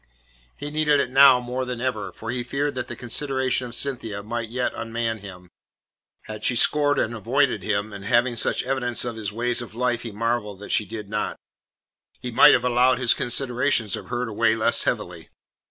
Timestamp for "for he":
2.11-2.41